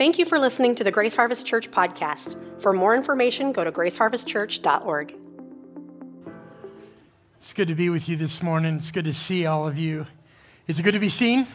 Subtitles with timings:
[0.00, 2.62] Thank you for listening to the Grace Harvest Church podcast.
[2.62, 5.14] For more information, go to graceharvestchurch.org.
[7.36, 8.76] It's good to be with you this morning.
[8.76, 10.06] It's good to see all of you.
[10.66, 11.46] Is it good to be seen?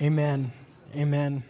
[0.00, 0.12] Amen.
[0.12, 0.52] Amen.
[0.94, 1.42] Amen.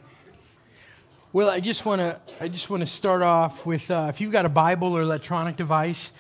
[1.35, 4.33] Well, I just want to I just want to start off with uh, if you've
[4.33, 6.13] got a Bible or electronic device,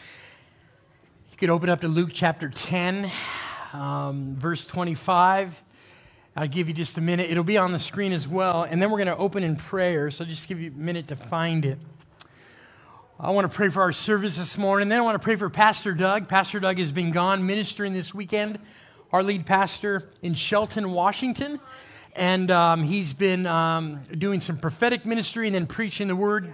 [1.30, 3.10] you could open up to Luke chapter 10,
[3.72, 5.62] um, verse 25.
[6.34, 7.30] I'll give you just a minute.
[7.30, 8.62] It'll be on the screen as well.
[8.62, 10.10] And then we're going to open in prayer.
[10.10, 11.78] So I'll just give you a minute to find it.
[13.20, 14.88] I want to pray for our service this morning.
[14.88, 16.28] Then I want to pray for Pastor Doug.
[16.28, 18.58] Pastor Doug has been gone ministering this weekend,
[19.12, 21.60] our lead pastor in Shelton, Washington.
[22.16, 26.50] And um, he's been um, doing some prophetic ministry and then preaching the word.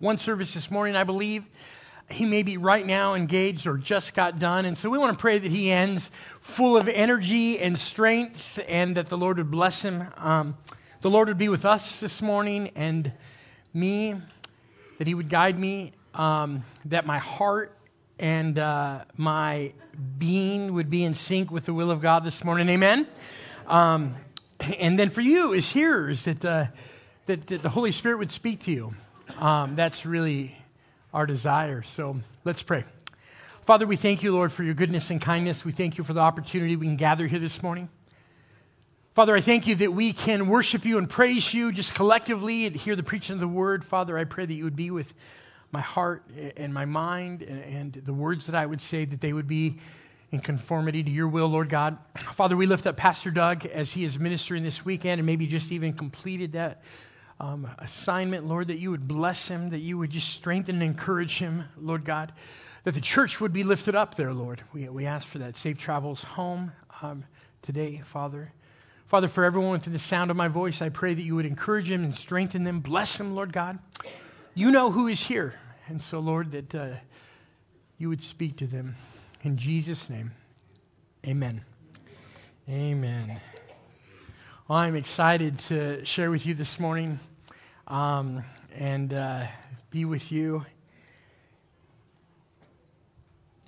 [0.00, 1.44] One service this morning, I believe
[2.10, 4.64] he may be right now engaged or just got done.
[4.64, 6.10] And so we want to pray that he ends
[6.40, 10.08] full of energy and strength and that the Lord would bless him.
[10.16, 10.56] Um,
[11.00, 13.12] the Lord would be with us this morning and
[13.74, 14.14] me,
[14.98, 17.76] that he would guide me, um, that my heart
[18.18, 19.72] and uh, my
[20.18, 22.68] being would be in sync with the will of God this morning.
[22.68, 23.06] Amen.
[23.66, 24.16] Um,
[24.78, 26.66] and then for you as hearers, that, uh,
[27.26, 28.94] that, that, the Holy Spirit would speak to you.
[29.38, 30.61] Um, that's really
[31.12, 31.82] our desire.
[31.82, 32.84] So let's pray.
[33.64, 35.64] Father, we thank you, Lord, for your goodness and kindness.
[35.64, 37.88] We thank you for the opportunity we can gather here this morning.
[39.14, 42.74] Father, I thank you that we can worship you and praise you just collectively and
[42.74, 43.84] hear the preaching of the word.
[43.84, 45.12] Father, I pray that you would be with
[45.70, 46.24] my heart
[46.56, 49.78] and my mind and, and the words that I would say, that they would be
[50.30, 51.98] in conformity to your will, Lord God.
[52.34, 55.70] Father, we lift up Pastor Doug as he is ministering this weekend and maybe just
[55.70, 56.82] even completed that
[57.42, 61.38] um, assignment, Lord, that you would bless him, that you would just strengthen and encourage
[61.38, 62.32] him, Lord God,
[62.84, 64.62] that the church would be lifted up there, Lord.
[64.72, 65.56] We, we ask for that.
[65.56, 66.70] Safe travels home
[67.02, 67.24] um,
[67.60, 68.52] today, Father.
[69.08, 71.88] Father, for everyone within the sound of my voice, I pray that you would encourage
[71.88, 72.78] them and strengthen them.
[72.78, 73.80] Bless them, Lord God.
[74.54, 75.54] You know who is here.
[75.88, 76.88] And so, Lord, that uh,
[77.98, 78.94] you would speak to them.
[79.42, 80.30] In Jesus' name,
[81.26, 81.64] amen.
[82.68, 83.40] Amen.
[84.68, 87.18] Well, I'm excited to share with you this morning
[87.92, 88.42] um,
[88.74, 89.44] and uh,
[89.90, 90.64] be with you.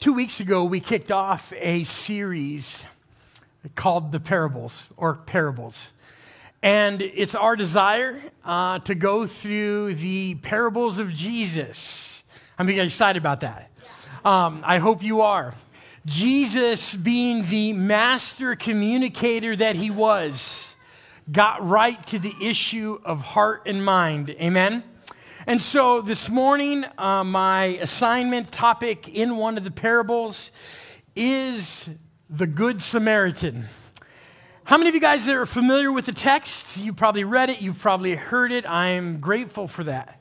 [0.00, 2.82] Two weeks ago, we kicked off a series
[3.74, 5.90] called The Parables or Parables.
[6.62, 12.22] And it's our desire uh, to go through the parables of Jesus.
[12.58, 13.70] I'm excited about that.
[14.24, 15.54] Um, I hope you are.
[16.06, 20.73] Jesus, being the master communicator that he was,
[21.30, 24.30] got right to the issue of heart and mind.
[24.30, 24.84] Amen?
[25.46, 30.50] And so this morning, uh, my assignment topic in one of the parables
[31.16, 31.88] is
[32.28, 33.68] the Good Samaritan.
[34.64, 36.76] How many of you guys that are familiar with the text?
[36.76, 38.68] You probably read it, you've probably heard it.
[38.68, 40.20] I'm grateful for that.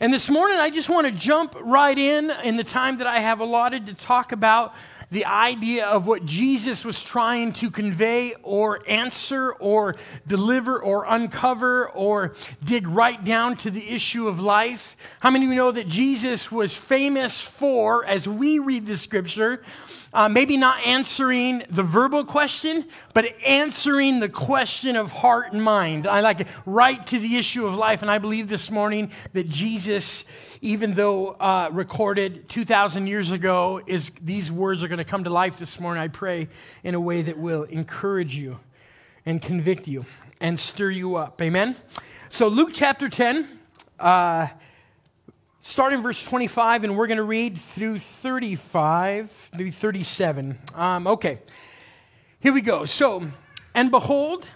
[0.00, 3.20] And this morning, I just want to jump right in in the time that I
[3.20, 4.74] have allotted to talk about
[5.12, 9.94] the idea of what Jesus was trying to convey or answer or
[10.26, 12.34] deliver or uncover or
[12.64, 14.96] dig right down to the issue of life.
[15.20, 19.62] How many of you know that Jesus was famous for, as we read the scripture,
[20.14, 26.06] uh, maybe not answering the verbal question, but answering the question of heart and mind.
[26.06, 28.00] I like it right to the issue of life.
[28.00, 30.24] And I believe this morning that Jesus
[30.62, 35.30] even though uh, recorded 2,000 years ago, is these words are going to come to
[35.30, 36.48] life this morning, I pray,
[36.84, 38.60] in a way that will encourage you
[39.26, 40.06] and convict you
[40.40, 41.42] and stir you up.
[41.42, 41.74] Amen?
[42.30, 43.58] So, Luke chapter 10,
[43.98, 44.46] uh,
[45.58, 50.60] start in verse 25, and we're going to read through 35, maybe 37.
[50.76, 51.40] Um, okay,
[52.38, 52.84] here we go.
[52.84, 53.32] So,
[53.74, 54.46] and behold,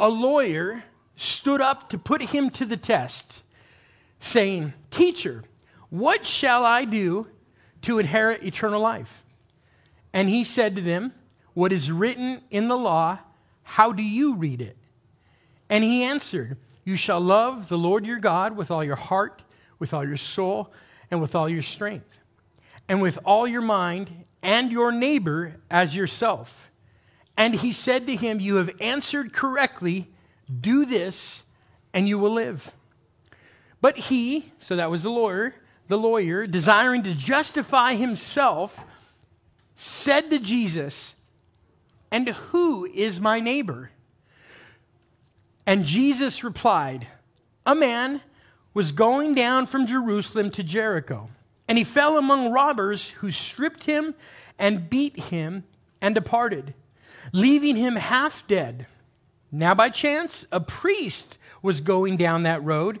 [0.00, 0.82] a lawyer
[1.14, 3.42] stood up to put him to the test
[4.20, 5.44] saying, Teacher,
[5.90, 7.26] what shall I do
[7.82, 9.24] to inherit eternal life?
[10.12, 11.12] And he said to them,
[11.54, 13.18] What is written in the law,
[13.62, 14.76] how do you read it?
[15.68, 19.42] And he answered, You shall love the Lord your God with all your heart,
[19.78, 20.72] with all your soul,
[21.10, 22.18] and with all your strength,
[22.88, 26.70] and with all your mind, and your neighbor as yourself.
[27.36, 30.10] And he said to him, You have answered correctly.
[30.60, 31.42] Do this,
[31.92, 32.72] and you will live.
[33.80, 35.54] But he, so that was the lawyer,
[35.88, 38.80] the lawyer, desiring to justify himself,
[39.76, 41.14] said to Jesus,
[42.10, 43.90] And who is my neighbor?
[45.66, 47.06] And Jesus replied,
[47.64, 48.22] A man
[48.74, 51.30] was going down from Jerusalem to Jericho,
[51.68, 54.14] and he fell among robbers who stripped him
[54.58, 55.64] and beat him
[56.00, 56.74] and departed,
[57.32, 58.86] leaving him half dead.
[59.52, 63.00] Now, by chance, a priest was going down that road.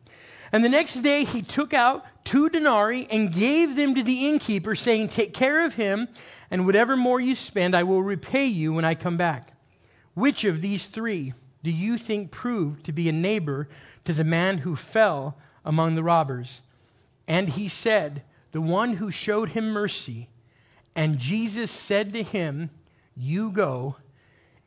[0.51, 4.75] And the next day he took out two denarii and gave them to the innkeeper,
[4.75, 6.09] saying, Take care of him,
[6.49, 9.53] and whatever more you spend, I will repay you when I come back.
[10.13, 11.33] Which of these three
[11.63, 13.69] do you think proved to be a neighbor
[14.03, 16.61] to the man who fell among the robbers?
[17.27, 20.27] And he said, The one who showed him mercy.
[20.95, 22.71] And Jesus said to him,
[23.15, 23.95] You go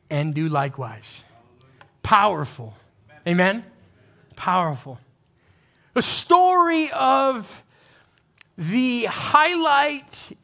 [0.09, 1.23] and do likewise.
[2.01, 2.75] Powerful.
[3.27, 3.63] Amen?
[4.35, 4.99] Powerful
[5.95, 7.63] a story of
[8.57, 10.37] the highlight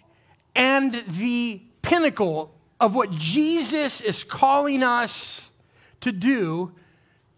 [0.56, 5.50] and the pinnacle of what Jesus is calling us
[6.02, 6.74] to do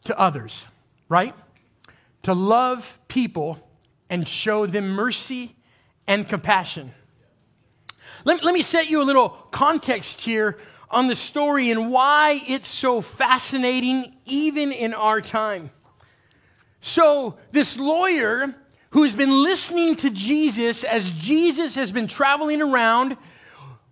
[0.06, 0.65] to others,
[1.10, 1.36] right?
[2.24, 3.60] To love people
[4.10, 5.56] and show them mercy
[6.07, 6.94] and compassion.
[8.25, 10.57] Let, let me set you a little context here
[10.89, 15.71] on the story and why it's so fascinating, even in our time.
[16.85, 18.53] So, this lawyer
[18.89, 23.15] who has been listening to Jesus as Jesus has been traveling around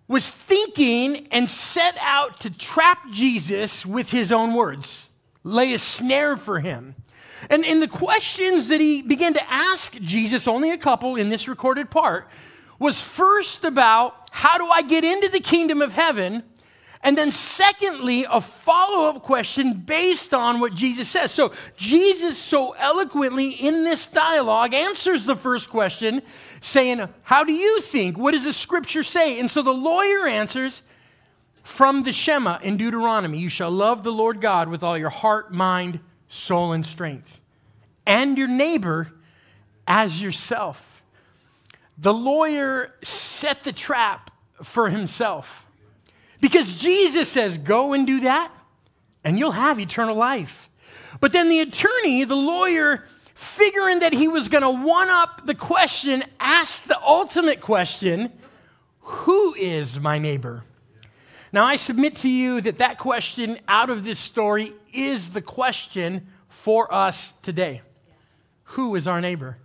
[0.08, 5.08] was thinking and set out to trap Jesus with his own words,
[5.42, 6.94] lay a snare for him.
[7.48, 11.48] And in the questions that he began to ask Jesus, only a couple in this
[11.48, 12.28] recorded part,
[12.78, 16.42] was first about how do I get into the kingdom of heaven?
[17.04, 21.32] And then, secondly, a follow up question based on what Jesus says.
[21.32, 26.22] So, Jesus so eloquently in this dialogue answers the first question,
[26.60, 28.16] saying, How do you think?
[28.16, 29.40] What does the scripture say?
[29.40, 30.82] And so the lawyer answers
[31.64, 35.52] from the Shema in Deuteronomy You shall love the Lord God with all your heart,
[35.52, 37.40] mind, soul, and strength,
[38.06, 39.12] and your neighbor
[39.88, 41.02] as yourself.
[41.98, 44.30] The lawyer set the trap
[44.62, 45.61] for himself.
[46.42, 48.52] Because Jesus says, go and do that,
[49.22, 50.68] and you'll have eternal life.
[51.20, 55.54] But then the attorney, the lawyer, figuring that he was going to one up the
[55.54, 58.32] question, asked the ultimate question
[59.02, 60.64] Who is my neighbor?
[61.52, 66.26] Now, I submit to you that that question out of this story is the question
[66.48, 67.82] for us today.
[68.64, 69.58] Who is our neighbor?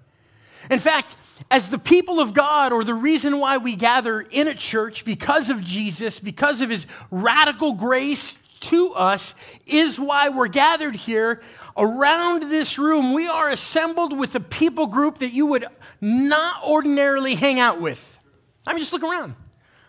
[0.69, 1.15] In fact,
[1.49, 5.49] as the people of God, or the reason why we gather in a church because
[5.49, 9.35] of Jesus, because of his radical grace to us,
[9.65, 11.41] is why we're gathered here
[11.77, 13.13] around this room.
[13.13, 15.65] We are assembled with a people group that you would
[16.01, 18.19] not ordinarily hang out with.
[18.65, 19.35] I mean, just look around.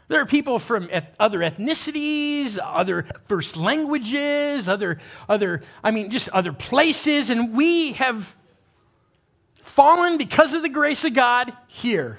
[0.08, 0.88] There are people from
[1.20, 8.34] other ethnicities, other first languages, other, other, I mean, just other places, and we have
[9.78, 12.18] fallen because of the grace of God here.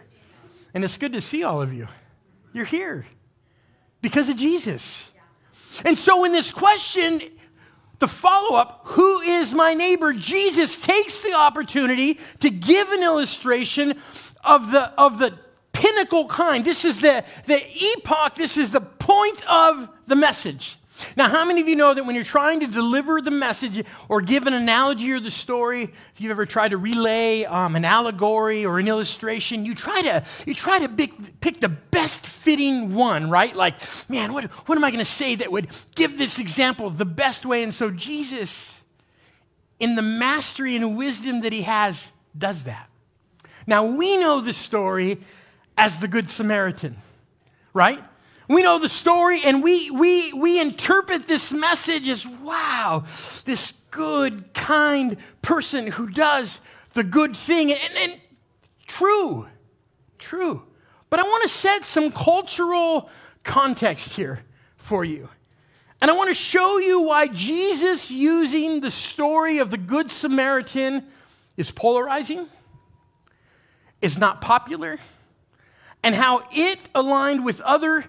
[0.74, 1.90] And it's good to see all of you.
[2.54, 3.06] You're here
[4.02, 5.12] because of Jesus.
[5.84, 7.22] And so, in this question,
[8.00, 10.14] the follow up, who is my neighbor?
[10.14, 14.00] Jesus takes the opportunity to give an illustration
[14.42, 15.38] of the, of the
[15.74, 16.64] pinnacle kind.
[16.64, 20.79] This is the, the epoch, this is the point of the message.
[21.16, 24.22] Now, how many of you know that when you're trying to deliver the message or
[24.22, 28.66] give an analogy or the story, if you've ever tried to relay um, an allegory
[28.66, 33.30] or an illustration, you try to, you try to pick, pick the best fitting one,
[33.30, 33.56] right?
[33.56, 33.76] Like,
[34.10, 37.46] man, what, what am I going to say that would give this example the best
[37.46, 37.64] way?
[37.64, 38.76] And so Jesus,
[39.80, 42.90] in the mastery and wisdom that he has, does that.
[43.66, 45.20] Now, we know the story
[45.78, 46.98] as the Good Samaritan,
[47.74, 48.04] right?
[48.50, 53.06] We know the story and we, we, we interpret this message as wow,
[53.46, 56.60] this good, kind person who does
[56.94, 57.72] the good thing.
[57.72, 58.20] And, and
[58.88, 59.46] true,
[60.18, 60.64] true.
[61.12, 63.12] But I want to set some cultural
[63.44, 64.40] context here
[64.78, 65.30] for you.
[66.02, 71.06] And I want to show you why Jesus using the story of the Good Samaritan
[71.56, 72.48] is polarizing,
[74.02, 74.98] is not popular,
[76.02, 78.06] and how it aligned with other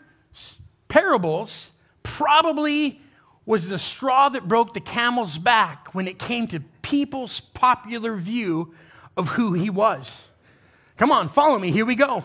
[0.91, 1.71] parables
[2.03, 3.01] probably
[3.47, 8.75] was the straw that broke the camel's back when it came to people's popular view
[9.17, 10.21] of who he was.
[10.99, 11.71] Come on, follow me.
[11.71, 12.25] Here we go.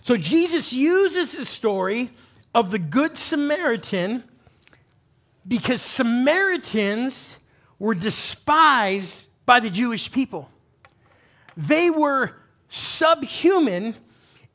[0.00, 2.10] So Jesus uses the story
[2.54, 4.24] of the Good Samaritan
[5.46, 7.38] because Samaritans
[7.78, 10.50] were despised by the Jewish people.
[11.56, 12.32] They were
[12.68, 13.94] subhuman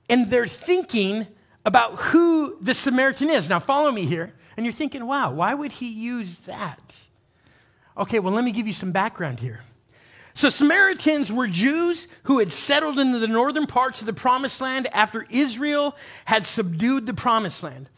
[0.10, 1.28] in their thinking
[1.66, 3.50] about who the Samaritan is.
[3.50, 4.34] Now, follow me here.
[4.58, 6.96] And you're thinking, wow, why would he use that?
[7.98, 9.62] Okay, well, let me give you some background here.
[10.34, 14.88] So, Samaritans were Jews who had settled into the northern parts of the promised land
[14.94, 17.90] after Israel had subdued the promised land.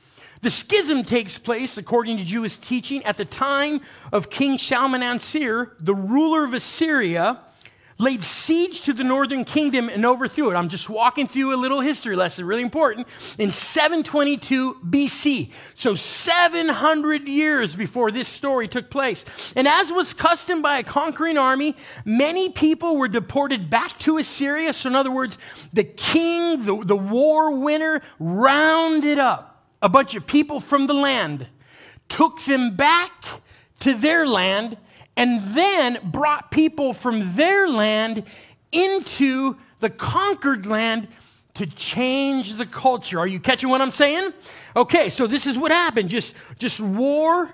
[0.42, 5.96] The schism takes place, according to Jewish teaching, at the time of King Shalmaneser, the
[5.96, 7.40] ruler of Assyria,
[7.98, 10.56] laid siege to the northern kingdom and overthrew it.
[10.56, 13.08] I'm just walking through a little history lesson, really important.
[13.38, 19.26] In 722 BC, so 700 years before this story took place.
[19.56, 24.74] And as was custom by a conquering army, many people were deported back to Assyria.
[24.74, 25.38] So, in other words,
[25.72, 31.48] the king, the, the war winner, rounded up a bunch of people from the land,
[32.10, 33.12] took them back
[33.80, 34.78] to their land
[35.16, 38.24] and then brought people from their land
[38.72, 41.08] into the conquered land
[41.54, 43.20] to change the culture.
[43.20, 44.34] Are you catching what I'm saying?
[44.76, 47.54] Okay, so this is what happened just, just war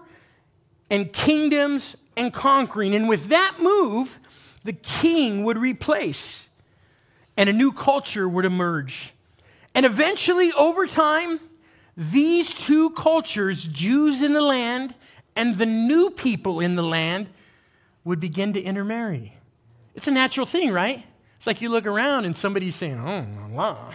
[0.89, 2.95] and kingdoms and conquering.
[2.95, 4.19] And with that move,
[4.63, 6.47] the king would replace
[7.35, 9.13] and a new culture would emerge.
[9.73, 11.39] And eventually, over time,
[11.95, 14.95] these two cultures, Jews in the land
[15.35, 17.27] and the new people in the land,
[18.03, 19.38] would begin to intermarry.
[19.96, 21.03] It's a natural thing, right?
[21.38, 23.25] It's like you look around and somebody's saying, Oh,
[23.56, 23.89] wow,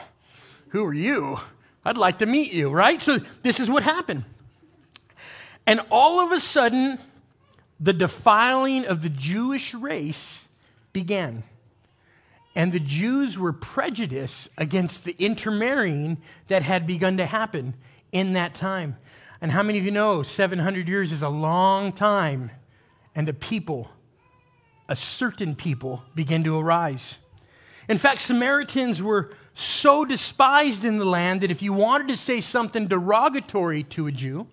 [0.69, 1.39] who are you?
[1.85, 3.01] I'd like to meet you, right?
[3.01, 4.25] So this is what happened.
[5.67, 6.99] And all of a sudden,
[7.79, 10.47] the defiling of the Jewish race
[10.93, 11.43] began.
[12.55, 16.19] And the Jews were prejudiced against the intermarrying
[16.49, 17.75] that had begun to happen
[18.13, 18.97] in that time.
[19.41, 22.51] And how many of you know 700 years is a long time
[23.15, 23.91] and a people,
[24.89, 27.19] a certain people, begin to arise.
[27.89, 32.41] In fact, Samaritans were so despised in the land that if you wanted to say
[32.41, 34.47] something derogatory to a Jew,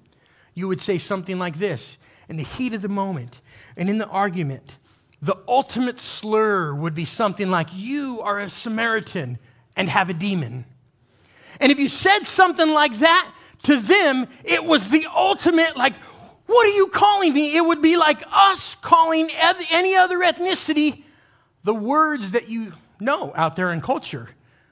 [0.54, 1.98] you would say something like this
[2.30, 3.42] in the heat of the moment
[3.76, 4.78] and in the argument.
[5.22, 9.40] The ultimate slur would be something like, You are a Samaritan
[9.76, 10.66] and have a demon.
[11.60, 13.32] And if you said something like that
[13.64, 15.94] to them, it was the ultimate, like,
[16.52, 17.56] what are you calling me?
[17.56, 21.04] It would be like us calling any other ethnicity
[21.64, 24.30] the words that you know out there in culture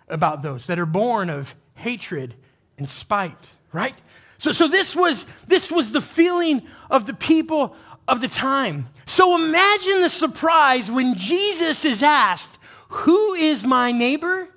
[0.08, 2.36] about those that are born of hatred
[2.78, 3.38] and spite,
[3.72, 3.96] right?
[4.38, 7.76] So, so this, was, this was the feeling of the people
[8.08, 8.88] of the time.
[9.06, 12.58] So imagine the surprise when Jesus is asked,
[12.90, 14.50] Who is my neighbor?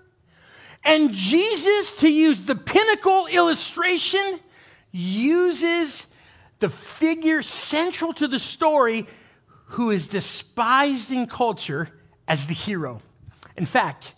[0.84, 4.40] And Jesus, to use the pinnacle illustration,
[4.90, 6.06] uses
[6.62, 9.06] the figure central to the story
[9.74, 11.88] who is despised in culture
[12.28, 13.02] as the hero.
[13.56, 14.14] In fact,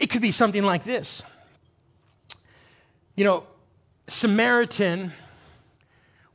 [0.00, 1.22] it could be something like this.
[3.14, 3.44] You know,
[4.08, 5.12] Samaritan,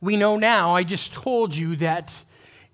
[0.00, 2.10] we know now, I just told you that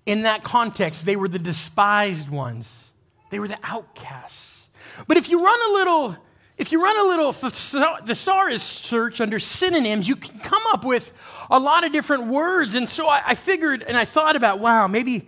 [0.05, 2.89] in that context, they were the despised ones,
[3.31, 4.69] they were the outcasts.
[5.07, 6.15] But if you run a little
[6.57, 11.11] if you run a little thesaurus search under synonyms, you can come up with
[11.51, 12.73] a lot of different words.
[12.73, 15.27] And so I, I figured and I thought about, wow, maybe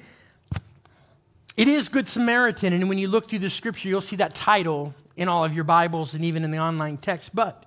[1.56, 2.74] it is Good Samaritan.
[2.74, 5.66] And when you look through the scripture, you'll see that title in all of your
[5.66, 7.36] Bibles and even in the online text.
[7.36, 7.64] But,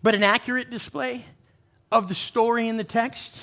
[0.00, 1.24] but an accurate display
[1.90, 3.40] of the story in the text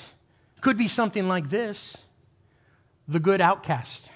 [0.62, 1.96] could be something like this
[3.06, 4.08] the good outcast,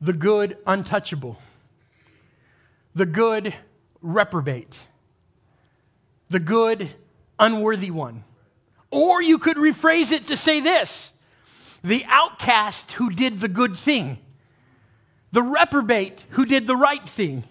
[0.00, 1.38] the good untouchable
[2.94, 3.54] the good
[4.00, 4.78] reprobate,
[6.28, 6.90] the good
[7.38, 8.24] unworthy one.
[8.90, 11.12] Or you could rephrase it to say this
[11.82, 14.18] the outcast who did the good thing,
[15.32, 17.44] the reprobate who did the right thing,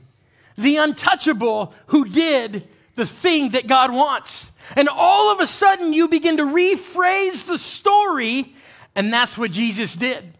[0.57, 4.51] the untouchable who did the thing that God wants.
[4.75, 8.55] And all of a sudden, you begin to rephrase the story,
[8.95, 10.37] and that's what Jesus did.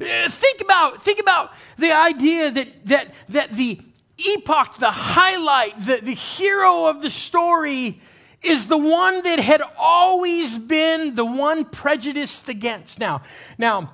[0.00, 3.80] Uh, think about, think about the idea that, that, that the
[4.18, 8.00] epoch, the highlight, the, the hero of the story
[8.42, 12.98] is the one that had always been the one prejudiced against.
[12.98, 13.22] Now,
[13.58, 13.92] now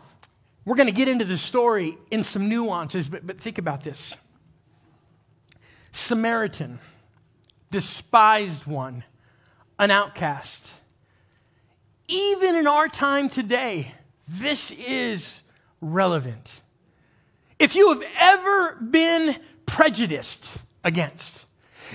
[0.65, 4.15] we're going to get into the story in some nuances, but, but think about this.
[5.93, 6.79] Samaritan,
[7.71, 9.05] despised one,
[9.79, 10.71] an outcast.
[12.09, 13.95] Even in our time today,
[14.29, 15.41] this is
[15.81, 16.49] relevant.
[17.59, 20.47] If you have ever been prejudiced
[20.85, 21.45] against.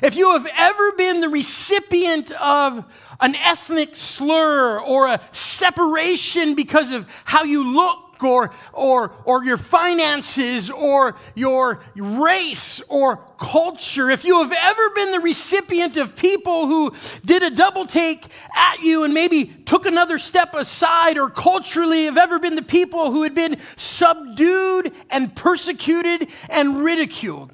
[0.01, 2.85] If you have ever been the recipient of
[3.19, 9.57] an ethnic slur or a separation because of how you look or, or, or your
[9.57, 16.67] finances or your race or culture, if you have ever been the recipient of people
[16.67, 16.93] who
[17.25, 22.17] did a double take at you and maybe took another step aside, or culturally have
[22.17, 27.51] ever been the people who had been subdued and persecuted and ridiculed,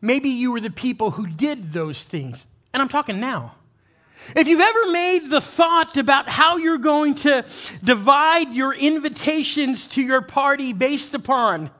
[0.00, 2.44] maybe you were the people who did those things.
[2.72, 3.54] And I'm talking now.
[4.34, 7.44] If you've ever made the thought about how you're going to
[7.84, 11.70] divide your invitations to your party based upon,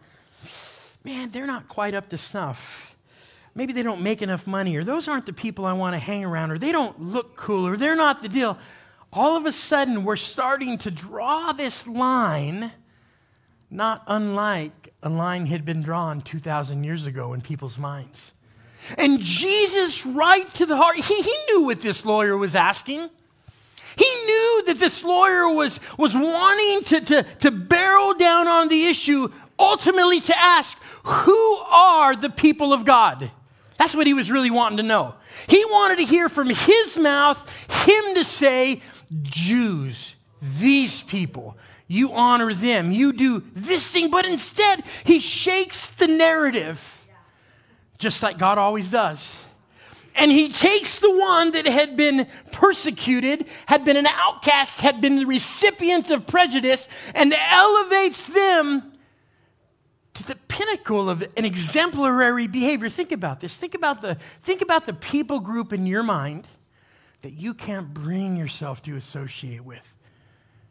[1.04, 2.94] man, they're not quite up to snuff.
[3.54, 6.24] Maybe they don't make enough money, or those aren't the people I want to hang
[6.24, 8.58] around, or they don't look cool, or they're not the deal.
[9.12, 12.72] All of a sudden, we're starting to draw this line,
[13.70, 18.32] not unlike a line had been drawn 2,000 years ago in people's minds.
[18.96, 23.10] And Jesus, right to the heart, he, he knew what this lawyer was asking.
[23.96, 28.86] He knew that this lawyer was, was wanting to, to, to barrel down on the
[28.86, 33.30] issue, ultimately to ask, who are the people of God?
[33.78, 35.14] That's what he was really wanting to know.
[35.48, 38.82] He wanted to hear from his mouth, him to say,
[39.22, 41.56] Jews, these people,
[41.88, 44.10] you honor them, you do this thing.
[44.10, 46.80] But instead, he shakes the narrative
[47.98, 49.34] just like God always does.
[50.14, 55.16] And he takes the one that had been persecuted, had been an outcast, had been
[55.16, 58.92] the recipient of prejudice, and elevates them
[60.14, 62.88] to the pinnacle of an exemplary behavior.
[62.88, 63.56] Think about this.
[63.56, 66.48] Think about the, think about the people group in your mind
[67.20, 69.86] that you can't bring yourself to associate with.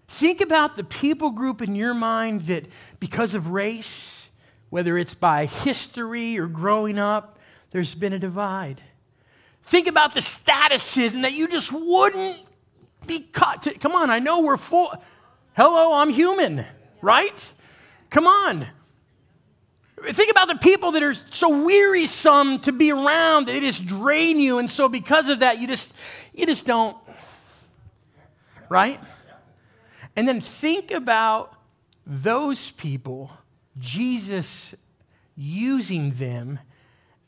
[0.07, 2.65] Think about the people group in your mind that,
[2.99, 4.29] because of race,
[4.69, 7.39] whether it's by history or growing up,
[7.71, 8.81] there's been a divide.
[9.63, 12.39] Think about the statuses and that you just wouldn't
[13.07, 13.63] be caught.
[13.63, 14.93] To, come on, I know we're full.
[15.55, 16.65] Hello, I'm human,
[17.01, 17.33] right?
[18.09, 18.67] Come on.
[20.11, 24.59] Think about the people that are so wearisome to be around, they just drain you.
[24.59, 25.93] And so because of that, you just
[26.33, 26.97] you just don't.
[28.69, 28.99] Right?
[30.15, 31.53] And then think about
[32.05, 33.31] those people
[33.79, 34.73] Jesus
[35.35, 36.59] using them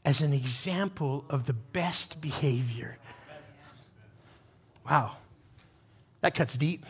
[0.05, 2.97] as an example of the best behavior.
[4.89, 5.17] Wow.
[6.21, 6.85] That cuts deep.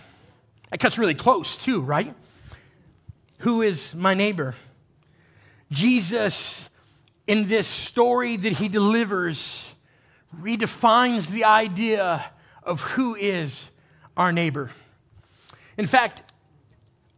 [0.69, 2.13] That cuts really close, too, right?
[3.39, 4.53] Who is my neighbor?
[5.71, 6.69] Jesus,
[7.25, 9.71] in this story that he delivers,
[10.39, 12.25] redefines the idea
[12.63, 13.69] of who is
[14.15, 14.71] our neighbor.
[15.77, 16.33] In fact,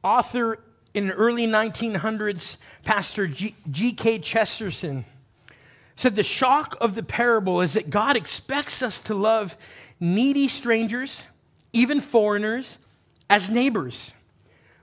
[0.04, 0.60] author
[0.94, 4.20] in the early 1900s, Pastor G.K.
[4.20, 5.06] Chesterton
[5.96, 9.58] said the shock of the parable is that God expects us to love
[10.00, 11.24] needy strangers,
[11.74, 12.78] even foreigners,
[13.30, 14.12] as neighbors.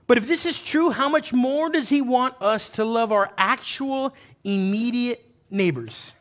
[0.05, 3.31] But if this is true, how much more does He want us to love our
[3.37, 4.13] actual
[4.43, 6.13] immediate neighbors,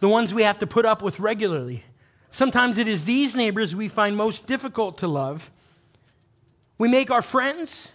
[0.00, 1.84] the ones we have to put up with regularly?
[2.30, 5.50] Sometimes it is these neighbors we find most difficult to love.
[6.78, 7.90] We make our friends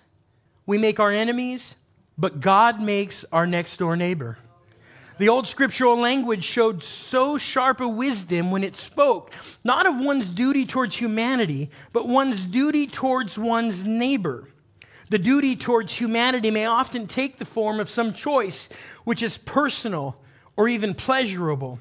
[0.66, 1.76] we make our enemies,
[2.18, 4.38] but God makes our next door neighbor.
[5.18, 10.30] The old scriptural language showed so sharp a wisdom when it spoke, not of one's
[10.30, 14.48] duty towards humanity, but one's duty towards one's neighbor.
[15.10, 18.70] The duty towards humanity may often take the form of some choice
[19.04, 20.16] which is personal
[20.56, 21.80] or even pleasurable.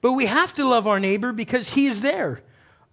[0.00, 2.40] But we have to love our neighbor because he is there.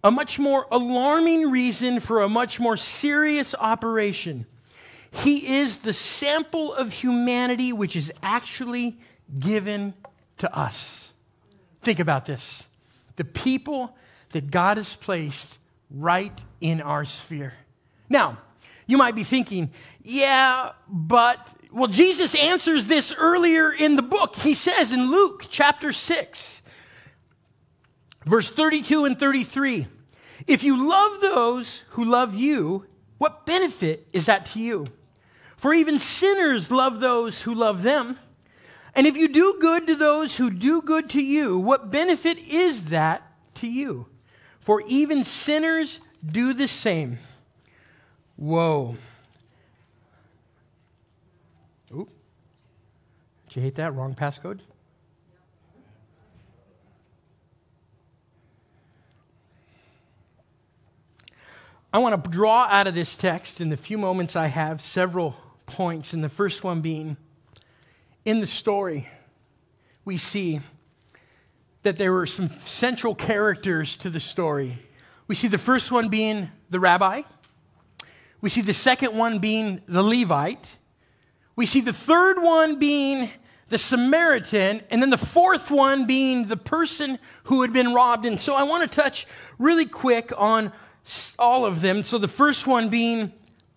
[0.05, 4.45] A much more alarming reason for a much more serious operation.
[5.09, 8.99] He is the sample of humanity which is actually
[9.39, 9.95] given
[10.37, 11.09] to us.
[11.81, 12.63] Think about this
[13.15, 13.95] the people
[14.33, 15.57] that God has placed
[15.89, 17.53] right in our sphere.
[18.07, 18.37] Now,
[18.85, 19.71] you might be thinking,
[20.03, 24.35] yeah, but, well, Jesus answers this earlier in the book.
[24.35, 26.61] He says in Luke chapter 6,
[28.27, 29.87] verse 32 and 33,
[30.47, 32.85] if you love those who love you,
[33.17, 34.87] what benefit is that to you?
[35.57, 38.19] For even sinners love those who love them.
[38.93, 42.85] And if you do good to those who do good to you, what benefit is
[42.85, 43.23] that
[43.55, 44.07] to you?
[44.59, 47.19] For even sinners do the same.
[48.35, 48.97] Whoa.
[51.93, 52.09] Oop.
[53.47, 53.95] Did you hate that?
[53.95, 54.59] Wrong passcode?
[61.95, 65.33] I want to draw out of this text in the few moments I have several
[65.65, 67.15] points, and the first one being
[68.25, 69.07] in the story,
[70.03, 70.59] we see
[71.83, 74.77] that there were some central characters to the story.
[75.29, 77.21] We see the first one being the rabbi,
[78.41, 80.67] we see the second one being the Levite,
[81.55, 83.29] we see the third one being
[83.69, 88.25] the Samaritan, and then the fourth one being the person who had been robbed.
[88.25, 89.25] And so I want to touch
[89.57, 90.73] really quick on
[91.37, 92.03] all of them.
[92.03, 93.31] So the first one being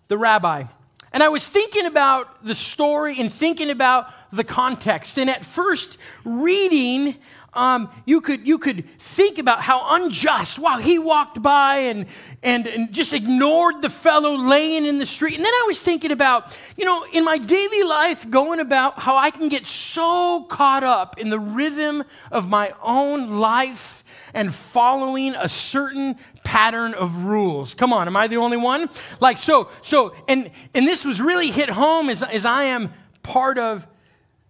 [0.07, 0.63] the rabbi.
[1.11, 5.17] And I was thinking about the story and thinking about the context.
[5.17, 7.15] And at first reading,
[7.53, 10.59] um, you, could, you could think about how unjust.
[10.59, 12.05] Wow, he walked by and,
[12.43, 15.35] and, and just ignored the fellow laying in the street.
[15.35, 19.15] And then I was thinking about, you know, in my daily life, going about how
[19.15, 23.98] I can get so caught up in the rhythm of my own life
[24.33, 27.73] and following a certain pattern of rules.
[27.73, 28.89] Come on, am I the only one?
[29.19, 33.57] Like so, so, and and this was really hit home as, as I am part
[33.57, 33.85] of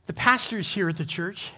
[0.05, 1.51] the pastors here at the church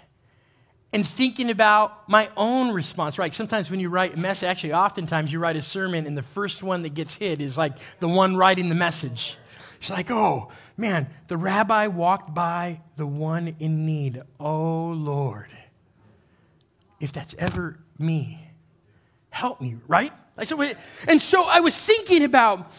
[0.93, 3.33] and thinking about my own response, right?
[3.33, 6.61] Sometimes when you write a message, actually, oftentimes you write a sermon, and the first
[6.61, 9.37] one that gets hit is like the one writing the message.
[9.79, 14.21] It's like, oh, man, the rabbi walked by the one in need.
[14.39, 15.49] Oh, Lord.
[16.99, 18.47] If that's ever me.
[19.29, 20.11] Help me, right?
[20.37, 22.71] I said, and so I was thinking about,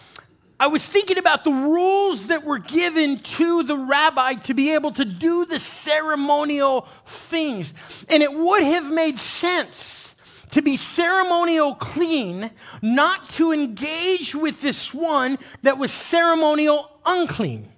[0.58, 4.92] I was thinking about the rules that were given to the rabbi to be able
[4.92, 7.72] to do the ceremonial things.
[8.08, 10.14] And it would have made sense
[10.50, 12.50] to be ceremonial clean,
[12.82, 17.72] not to engage with this one that was ceremonial unclean.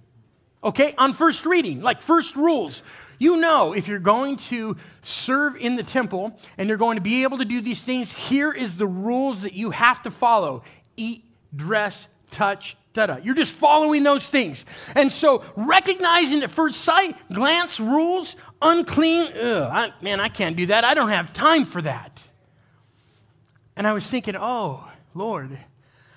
[0.62, 2.82] Okay, on first reading, like first rules.
[3.24, 7.22] You know, if you're going to serve in the temple and you're going to be
[7.22, 10.62] able to do these things, here is the rules that you have to follow
[10.98, 11.24] eat,
[11.56, 13.16] dress, touch, da da.
[13.16, 14.66] You're just following those things.
[14.94, 20.66] And so, recognizing at first sight, glance, rules, unclean, ugh, I, man, I can't do
[20.66, 20.84] that.
[20.84, 22.20] I don't have time for that.
[23.74, 25.58] And I was thinking, oh, Lord,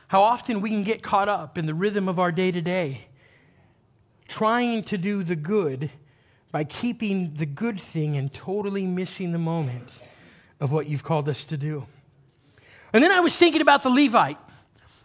[0.10, 3.08] how often we can get caught up in the rhythm of our day to day,
[4.28, 5.90] trying to do the good
[6.58, 9.92] by keeping the good thing and totally missing the moment
[10.60, 11.86] of what you've called us to do.
[12.92, 14.40] And then I was thinking about the Levite.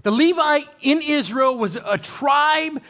[0.03, 2.81] The Levite in Israel was a tribe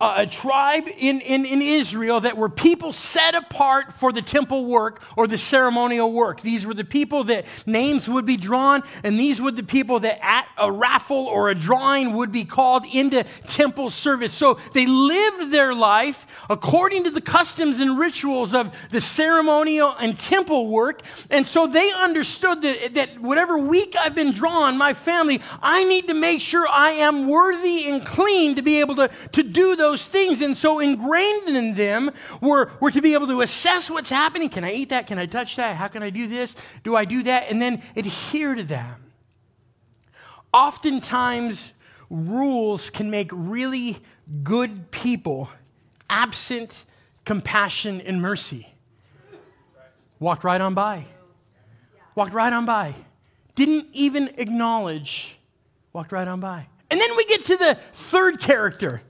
[0.00, 5.02] a tribe in, in, in Israel that were people set apart for the temple work
[5.16, 6.40] or the ceremonial work.
[6.40, 10.24] These were the people that names would be drawn, and these were the people that
[10.24, 14.32] at a raffle or a drawing would be called into temple service.
[14.32, 20.16] So they lived their life according to the customs and rituals of the ceremonial and
[20.16, 21.02] temple work.
[21.28, 26.06] And so they understood that, that whatever week I've been drawn, my family, I need
[26.06, 29.87] to make sure I am worthy and clean to be able to, to do those
[29.88, 30.42] those things.
[30.42, 34.48] And so ingrained in them were, were to be able to assess what's happening.
[34.48, 35.06] Can I eat that?
[35.06, 35.76] Can I touch that?
[35.76, 36.56] How can I do this?
[36.84, 37.50] Do I do that?
[37.50, 38.96] And then adhere to them.
[40.52, 41.72] Oftentimes,
[42.10, 43.98] rules can make really
[44.42, 45.50] good people
[46.10, 46.84] absent
[47.24, 48.68] compassion and mercy.
[50.18, 51.06] Walked right on by.
[52.14, 52.94] Walked right on by.
[53.54, 55.36] Didn't even acknowledge.
[55.92, 56.66] Walked right on by.
[56.90, 59.02] And then we get to the third character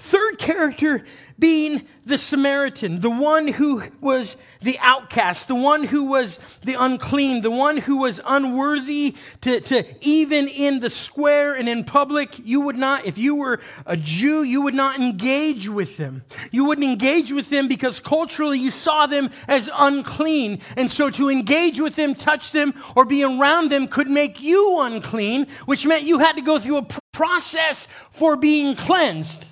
[0.00, 1.04] Third character
[1.38, 7.42] being the Samaritan, the one who was the outcast, the one who was the unclean,
[7.42, 12.62] the one who was unworthy to, to even in the square and in public, you
[12.62, 16.24] would not, if you were a Jew, you would not engage with them.
[16.50, 20.60] You wouldn't engage with them because culturally you saw them as unclean.
[20.78, 24.80] And so to engage with them, touch them, or be around them could make you
[24.80, 29.46] unclean, which meant you had to go through a process for being cleansed.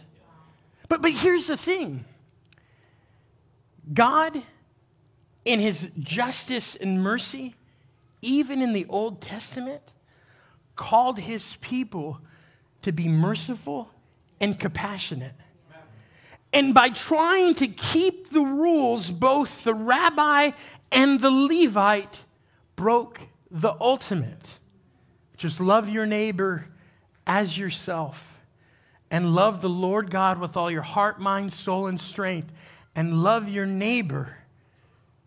[0.88, 2.04] But, but here's the thing.
[3.92, 4.42] God,
[5.44, 7.54] in his justice and mercy,
[8.20, 9.92] even in the Old Testament,
[10.76, 12.20] called his people
[12.82, 13.90] to be merciful
[14.40, 15.34] and compassionate.
[16.52, 20.52] And by trying to keep the rules, both the rabbi
[20.90, 22.24] and the Levite
[22.76, 23.20] broke
[23.50, 24.58] the ultimate,
[25.38, 26.68] is love your neighbor
[27.26, 28.37] as yourself
[29.10, 32.52] and love the Lord God with all your heart, mind, soul, and strength,
[32.94, 34.38] and love your neighbor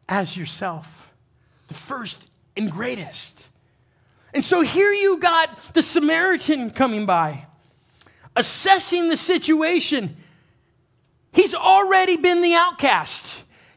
[0.07, 1.13] as yourself.
[1.67, 3.45] The first and greatest.
[4.33, 7.47] And so here you got the Samaritan coming by,
[8.35, 10.15] assessing the situation.
[11.31, 13.27] He's already been the outcast.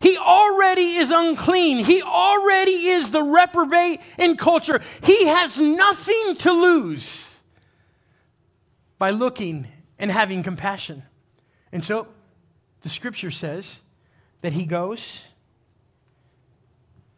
[0.01, 1.85] He already is unclean.
[1.85, 4.81] He already is the reprobate in culture.
[5.03, 7.29] He has nothing to lose
[8.99, 9.67] by looking
[9.99, 11.03] and having compassion.
[11.73, 12.09] And so
[12.83, 13.79] the scripture says
[14.43, 15.23] that he goes,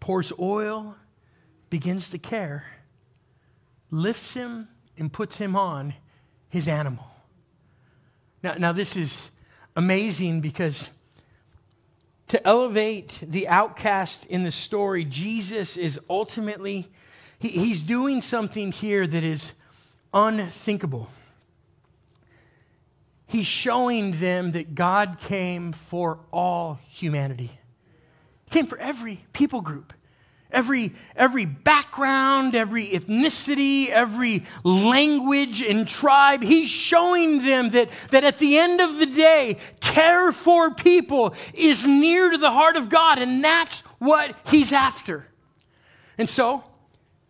[0.00, 0.96] pours oil,
[1.70, 2.64] begins to care,
[3.90, 5.94] lifts him, and puts him on
[6.48, 7.04] his animal.
[8.42, 9.18] Now, now this is
[9.74, 10.88] amazing because
[12.28, 16.90] to elevate the outcast in the story, Jesus is ultimately,
[17.38, 19.52] he, he's doing something here that is
[20.12, 21.10] unthinkable.
[23.26, 27.58] He's showing them that God came for all humanity.
[28.44, 29.92] He came for every people group,
[30.52, 36.42] every, every background, every ethnicity, every language and tribe.
[36.42, 41.84] He's showing them that, that at the end of the day, care for people is
[41.84, 45.26] near to the heart of God, and that's what He's after.
[46.16, 46.62] And so,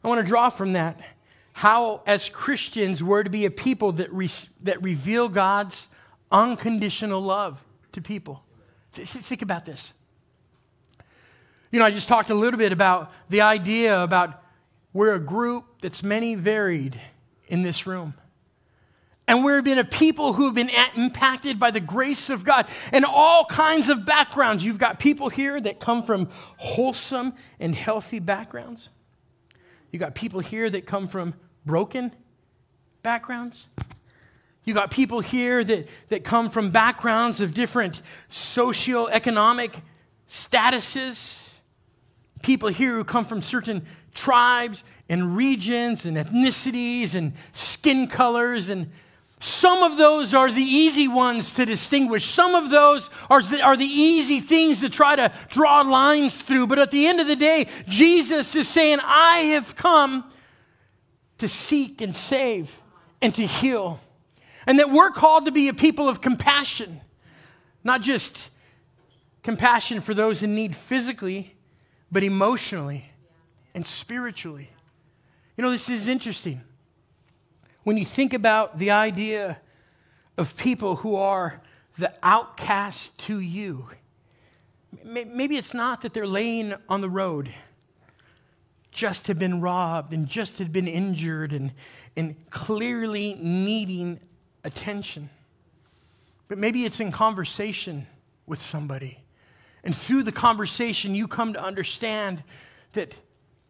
[0.04, 1.00] I want to draw from that
[1.56, 4.28] how, as Christians, we're to be a people that, re-
[4.64, 5.88] that reveal God's
[6.30, 7.58] unconditional love
[7.92, 8.42] to people.
[8.92, 9.94] Th- think about this.
[11.70, 14.42] You know, I just talked a little bit about the idea about
[14.92, 17.00] we're a group that's many varied
[17.48, 18.12] in this room.
[19.26, 23.06] And we've been a people who have been impacted by the grace of God and
[23.06, 24.62] all kinds of backgrounds.
[24.62, 28.90] You've got people here that come from wholesome and healthy backgrounds.
[29.90, 31.32] You've got people here that come from
[31.66, 32.12] broken
[33.02, 33.66] backgrounds.
[34.64, 39.80] You got people here that, that come from backgrounds of different socioeconomic
[40.30, 41.38] statuses.
[42.42, 48.68] People here who come from certain tribes and regions and ethnicities and skin colors.
[48.68, 48.90] And
[49.38, 52.28] some of those are the easy ones to distinguish.
[52.28, 56.66] Some of those are are the easy things to try to draw lines through.
[56.66, 60.24] But at the end of the day, Jesus is saying, I have come
[61.38, 62.70] to seek and save
[63.20, 64.00] and to heal.
[64.66, 67.00] And that we're called to be a people of compassion,
[67.84, 68.50] not just
[69.42, 71.54] compassion for those in need physically,
[72.10, 73.12] but emotionally
[73.74, 74.70] and spiritually.
[75.56, 76.62] You know, this is interesting.
[77.84, 79.60] When you think about the idea
[80.36, 81.62] of people who are
[81.96, 83.88] the outcast to you,
[85.04, 87.50] maybe it's not that they're laying on the road
[88.96, 91.72] just had been robbed and just had been injured and,
[92.16, 94.18] and clearly needing
[94.64, 95.28] attention.
[96.48, 98.06] But maybe it's in conversation
[98.46, 99.22] with somebody.
[99.84, 102.42] And through the conversation, you come to understand
[102.94, 103.14] that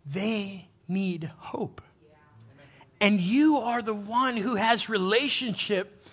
[0.07, 1.83] they need hope.
[3.01, 6.07] And you are the one who has relationship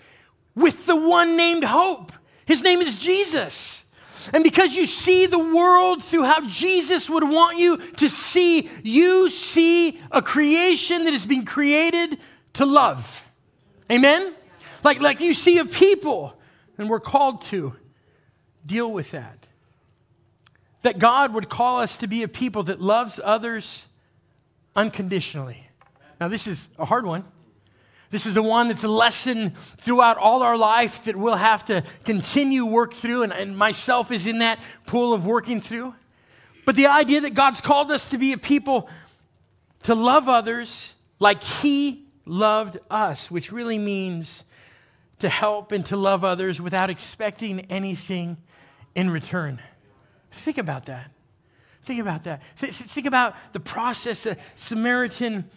[0.55, 2.11] with the one named hope.
[2.45, 3.82] His name is Jesus.
[4.31, 9.29] And because you see the world through how Jesus would want you to see, you
[9.29, 12.17] see a creation that has been created
[12.53, 13.23] to love.
[13.91, 14.33] Amen?
[14.83, 16.37] Like, like you see a people,
[16.77, 17.75] and we're called to
[18.65, 19.47] deal with that.
[20.83, 23.85] That God would call us to be a people that loves others
[24.75, 25.67] unconditionally.
[26.19, 27.25] Now, this is a hard one.
[28.13, 31.83] This is the one that's a lesson throughout all our life that we'll have to
[32.05, 35.95] continue work through, and, and myself is in that pool of working through.
[36.63, 38.87] But the idea that God's called us to be a people
[39.81, 44.43] to love others like He loved us, which really means
[45.17, 48.37] to help and to love others without expecting anything
[48.93, 49.59] in return.
[50.31, 51.09] Think about that.
[51.81, 52.43] Think about that.
[52.59, 55.49] Th- think about the process a Samaritan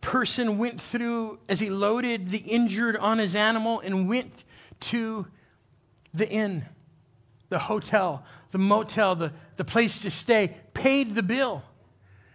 [0.00, 4.44] person went through as he loaded the injured on his animal and went
[4.80, 5.26] to
[6.14, 6.64] the inn,
[7.48, 11.62] the hotel, the motel, the, the place to stay, paid the bill,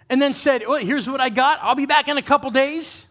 [0.09, 1.59] and then said, well, Here's what I got.
[1.61, 3.05] I'll be back in a couple days.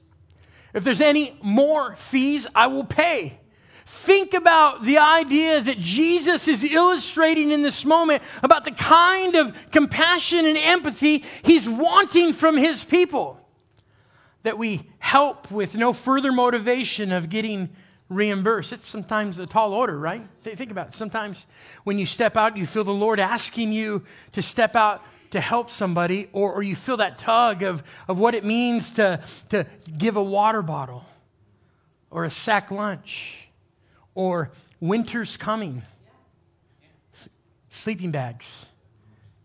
[0.72, 3.38] If there's any more fees, I will pay.
[3.86, 9.54] Think about the idea that Jesus is illustrating in this moment about the kind of
[9.70, 13.43] compassion and empathy he's wanting from his people
[14.44, 17.70] that we help with no further motivation of getting
[18.08, 18.72] reimbursed.
[18.72, 20.24] It's sometimes a tall order, right?
[20.42, 20.94] Think about it.
[20.94, 21.46] Sometimes
[21.82, 25.68] when you step out, you feel the Lord asking you to step out to help
[25.68, 29.66] somebody, or, or you feel that tug of, of what it means to, to
[29.98, 31.04] give a water bottle,
[32.10, 33.48] or a sack lunch,
[34.14, 35.82] or winter's coming,
[37.14, 37.28] S-
[37.68, 38.46] sleeping bags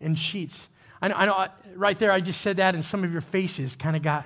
[0.00, 0.68] and sheets.
[1.02, 3.74] I know, I know, right there, I just said that, and some of your faces
[3.74, 4.24] kind of got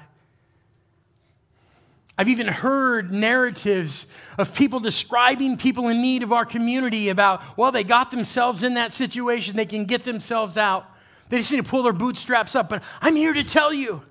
[2.16, 4.07] I've even heard narratives
[4.38, 8.74] of people describing people in need of our community about, well, they got themselves in
[8.74, 10.87] that situation, they can get themselves out.
[11.29, 12.68] They just need to pull their bootstraps up.
[12.68, 14.03] But I'm here to tell you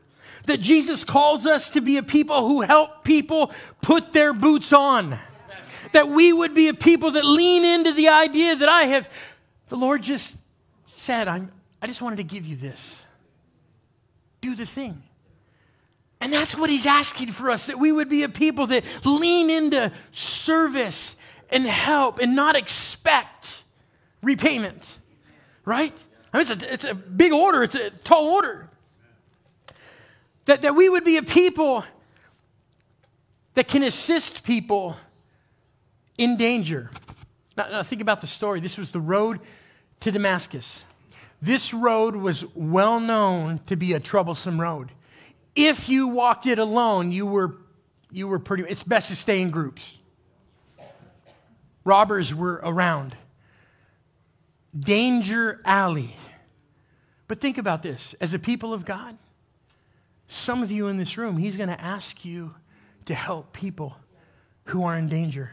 [0.46, 5.18] that Jesus calls us to be a people who help people put their boots on.
[5.94, 9.08] That we would be a people that lean into the idea that I have,
[9.70, 10.36] the Lord just
[10.88, 12.96] said, I'm, I just wanted to give you this.
[14.42, 15.02] do the thing.
[16.24, 19.50] And that's what he's asking for us that we would be a people that lean
[19.50, 21.18] into service
[21.50, 23.64] and help and not expect
[24.22, 25.00] repayment,
[25.66, 25.92] right?
[26.32, 28.70] I mean, it's a, it's a big order, it's a tall order.
[30.46, 31.84] That, that we would be a people
[33.56, 34.96] that can assist people
[36.18, 36.90] in danger.
[37.58, 38.62] Now, now, think about the story.
[38.62, 39.42] This was the road
[40.00, 40.86] to Damascus.
[41.42, 44.94] This road was well known to be a troublesome road.
[45.56, 47.58] If you walked it alone, you were,
[48.12, 49.98] you were pretty, it's best to stay in groups.
[51.84, 53.16] Robbers were around.
[54.78, 56.16] Danger alley.
[57.28, 59.18] But think about this as a people of God,
[60.28, 62.56] some of you in this room, He's going to ask you
[63.06, 63.96] to help people
[64.66, 65.52] who are in danger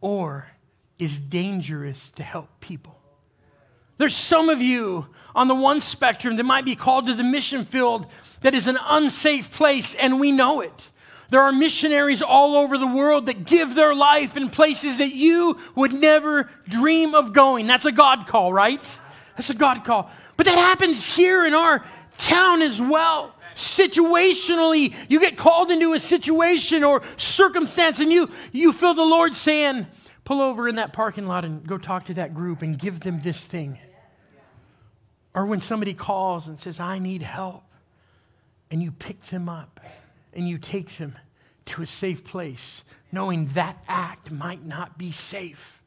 [0.00, 0.48] or
[0.98, 2.95] is dangerous to help people.
[3.98, 7.64] There's some of you on the one spectrum that might be called to the mission
[7.64, 8.06] field
[8.42, 10.90] that is an unsafe place, and we know it.
[11.30, 15.58] There are missionaries all over the world that give their life in places that you
[15.74, 17.66] would never dream of going.
[17.66, 19.00] That's a God call, right?
[19.36, 20.10] That's a God call.
[20.36, 21.84] But that happens here in our
[22.18, 23.34] town as well.
[23.56, 29.34] Situationally, you get called into a situation or circumstance, and you, you feel the Lord
[29.34, 29.86] saying,
[30.26, 33.20] Pull over in that parking lot and go talk to that group and give them
[33.22, 33.78] this thing.
[35.36, 37.62] Or when somebody calls and says, I need help,
[38.70, 39.78] and you pick them up
[40.32, 41.14] and you take them
[41.66, 45.82] to a safe place, knowing that act might not be safe.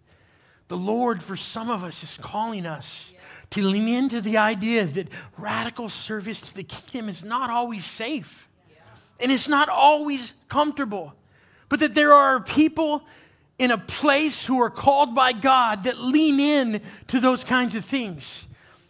[0.68, 3.14] The Lord, for some of us, is calling us
[3.50, 5.08] to lean into the idea that
[5.38, 8.48] radical service to the kingdom is not always safe
[9.20, 11.14] and it's not always comfortable,
[11.70, 13.04] but that there are people
[13.58, 17.84] in a place who are called by God that lean in to those kinds of
[17.84, 18.46] things.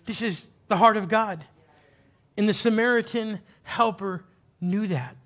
[0.06, 1.44] This is the heart of God.
[2.38, 4.24] And the Samaritan helper
[4.62, 5.18] knew that.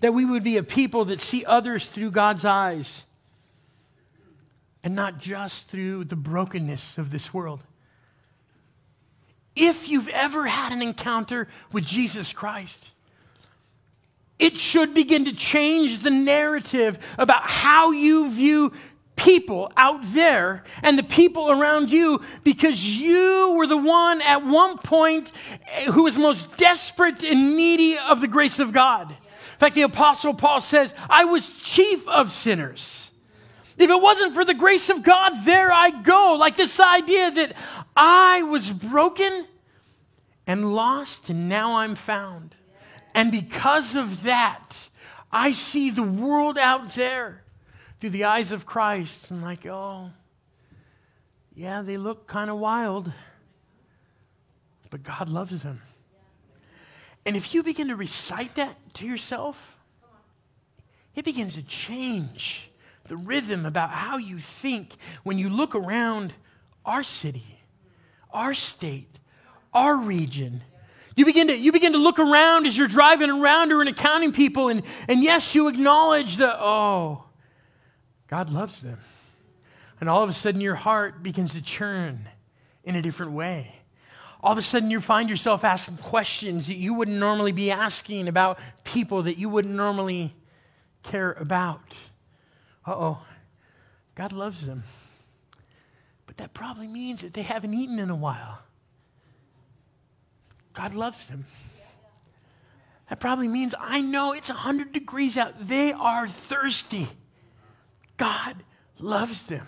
[0.00, 3.02] That we would be a people that see others through God's eyes
[4.82, 7.62] and not just through the brokenness of this world.
[9.54, 12.90] If you've ever had an encounter with Jesus Christ,
[14.38, 18.72] it should begin to change the narrative about how you view
[19.20, 24.78] people out there and the people around you because you were the one at one
[24.78, 25.30] point
[25.68, 29.10] eh, who was most desperate and needy of the grace of God.
[29.10, 33.10] In fact, the Apostle Paul says, I was chief of sinners.
[33.76, 36.36] If it wasn't for the grace of God, there I go.
[36.38, 37.54] Like this idea that
[37.94, 39.46] I was broken
[40.46, 42.54] and lost, and now I'm found.
[43.14, 44.88] And because of that,
[45.30, 47.44] I see the world out there
[48.00, 49.30] through the eyes of Christ.
[49.30, 50.10] I'm like, oh,
[51.54, 53.12] yeah, they look kind of wild,
[54.88, 55.82] but God loves them.
[57.26, 59.76] And if you begin to recite that to yourself,
[61.14, 62.70] it begins to change
[63.08, 66.32] the rhythm about how you think when you look around
[66.86, 67.60] our city,
[68.32, 69.18] our state,
[69.74, 70.62] our region,
[71.16, 74.32] you begin to, you begin to look around as you're driving around or in accounting
[74.32, 77.24] people, and, and yes, you acknowledge that, oh,
[78.30, 78.98] God loves them.
[80.00, 82.28] And all of a sudden, your heart begins to churn
[82.84, 83.74] in a different way.
[84.40, 88.28] All of a sudden, you find yourself asking questions that you wouldn't normally be asking
[88.28, 90.32] about people that you wouldn't normally
[91.02, 91.96] care about.
[92.86, 93.18] Uh oh,
[94.14, 94.84] God loves them.
[96.26, 98.60] But that probably means that they haven't eaten in a while.
[100.72, 101.46] God loves them.
[103.08, 105.66] That probably means I know it's 100 degrees out.
[105.66, 107.08] They are thirsty.
[108.20, 108.56] God
[108.98, 109.66] loves them.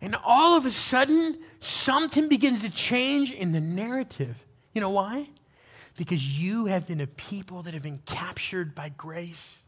[0.00, 4.36] And all of a sudden, something begins to change in the narrative.
[4.72, 5.28] You know why?
[5.96, 9.58] Because you have been a people that have been captured by grace.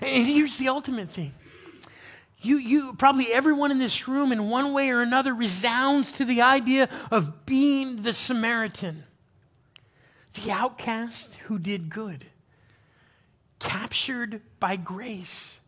[0.00, 1.32] And here's the ultimate thing.
[2.42, 6.42] You, you, probably everyone in this room, in one way or another, resounds to the
[6.42, 9.04] idea of being the Samaritan
[10.34, 12.26] the outcast who did good,
[13.58, 15.58] captured by grace,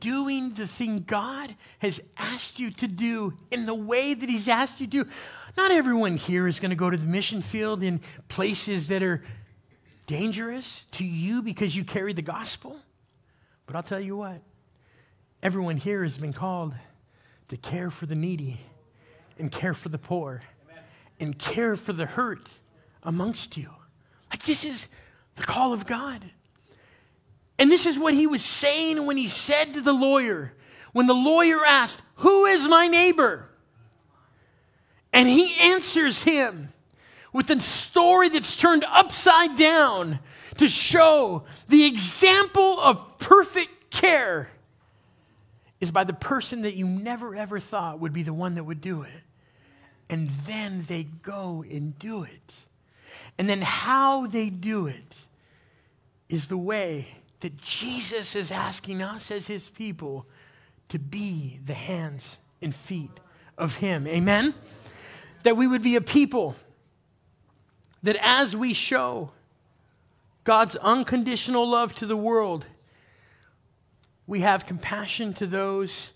[0.00, 4.80] doing the thing God has asked you to do in the way that He's asked
[4.80, 5.04] you to.
[5.04, 5.10] Do.
[5.56, 9.22] Not everyone here is going to go to the mission field in places that are
[10.06, 12.80] dangerous to you because you carry the gospel.
[13.66, 14.40] But I'll tell you what,
[15.42, 16.74] everyone here has been called
[17.48, 18.60] to care for the needy
[19.38, 20.42] and care for the poor
[21.20, 22.48] and care for the hurt
[23.02, 23.70] amongst you.
[24.30, 24.86] Like, this is
[25.36, 26.24] the call of God.
[27.60, 30.54] And this is what he was saying when he said to the lawyer,
[30.92, 33.50] when the lawyer asked, Who is my neighbor?
[35.12, 36.72] And he answers him
[37.34, 40.20] with a story that's turned upside down
[40.56, 44.48] to show the example of perfect care
[45.80, 48.80] is by the person that you never ever thought would be the one that would
[48.80, 49.22] do it.
[50.08, 52.54] And then they go and do it.
[53.36, 55.14] And then how they do it
[56.30, 60.26] is the way that Jesus is asking us as his people
[60.88, 63.20] to be the hands and feet
[63.56, 64.06] of him.
[64.06, 64.54] Amen?
[65.42, 66.56] That we would be a people
[68.02, 69.32] that as we show
[70.44, 72.66] God's unconditional love to the world,
[74.26, 76.10] we have compassion to those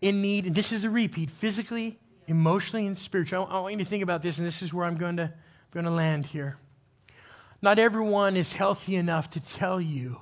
[0.00, 0.46] in need.
[0.46, 3.46] And this is a repeat physically, emotionally, and spiritually.
[3.48, 5.32] I want you to think about this, and this is where I'm going to,
[5.72, 6.58] going to land here.
[7.62, 10.20] Not everyone is healthy enough to tell you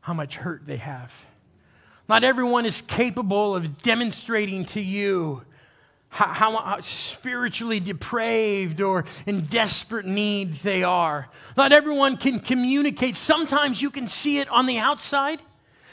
[0.00, 1.12] how much hurt they have.
[2.08, 5.42] Not everyone is capable of demonstrating to you
[6.08, 11.28] how, how, how, spiritually depraved or in desperate need they are.
[11.56, 13.16] Not everyone can communicate.
[13.16, 15.40] Sometimes you can see it on the outside.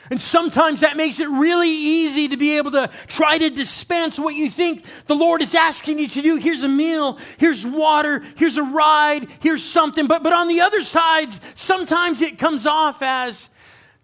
[0.09, 4.35] And sometimes that makes it really easy to be able to try to dispense what
[4.35, 6.37] you think the Lord is asking you to do.
[6.37, 10.07] Here's a meal, here's water, here's a ride, here's something.
[10.07, 13.49] But, but on the other side, sometimes it comes off as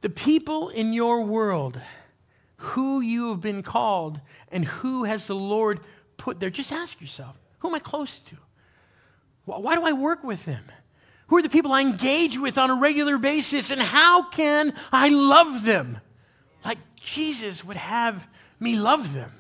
[0.04, 1.80] the people in your world,
[2.58, 4.20] who you have been called,
[4.52, 5.80] and who has the Lord
[6.18, 8.36] put there, just ask yourself who am I close to?
[9.46, 10.66] Why do I work with them?
[11.28, 13.72] Who are the people I engage with on a regular basis?
[13.72, 16.00] And how can I love them
[16.66, 18.28] like Jesus would have
[18.60, 19.32] me love them?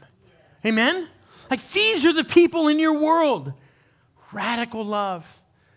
[0.65, 1.09] Amen?
[1.51, 3.51] Like these are the people in your world.
[4.31, 5.25] Radical love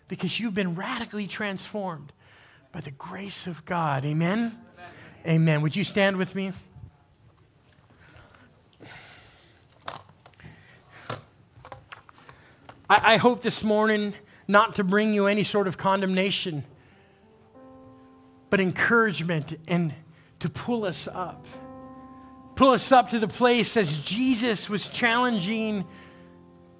[0.07, 2.13] because you've been radically transformed
[2.71, 4.05] by the grace of God.
[4.05, 4.57] Amen?
[5.27, 5.61] Amen.
[5.61, 6.53] Would you stand with me?
[12.89, 14.13] I, I hope this morning
[14.47, 16.63] not to bring you any sort of condemnation,
[18.49, 19.93] but encouragement and
[20.39, 21.45] to pull us up.
[22.55, 25.85] Pull us up to the place as Jesus was challenging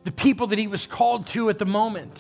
[0.06, 2.18] the people that he was called to at the moment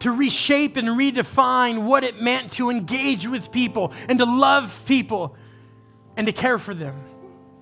[0.00, 5.36] to reshape and redefine what it meant to engage with people and to love people
[6.16, 6.94] and to care for them.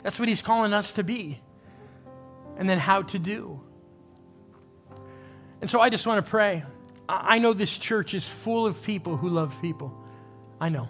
[0.03, 1.41] That's what he's calling us to be.
[2.57, 3.61] And then how to do.
[5.61, 6.65] And so I just want to pray.
[7.09, 9.97] I know this church is full of people who love people.
[10.61, 10.89] I know.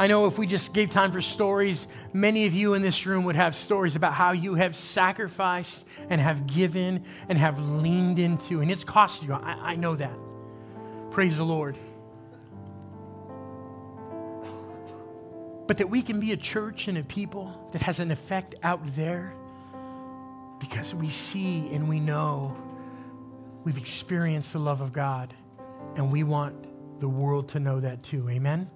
[0.00, 3.24] I know if we just gave time for stories, many of you in this room
[3.24, 8.60] would have stories about how you have sacrificed and have given and have leaned into,
[8.60, 9.34] and it's cost you.
[9.34, 10.16] I, I know that.
[11.10, 11.76] Praise the Lord.
[15.66, 18.80] But that we can be a church and a people that has an effect out
[18.96, 19.34] there
[20.58, 22.56] because we see and we know
[23.64, 25.34] We've experienced the love of God,
[25.96, 28.28] and we want the world to know that too.
[28.30, 28.70] Amen?